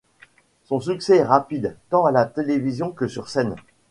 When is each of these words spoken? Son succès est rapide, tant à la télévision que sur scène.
Son 0.63 0.79
succès 0.79 1.17
est 1.17 1.23
rapide, 1.23 1.77
tant 1.91 2.05
à 2.07 2.11
la 2.11 2.25
télévision 2.25 2.91
que 2.91 3.07
sur 3.07 3.29
scène. 3.29 3.55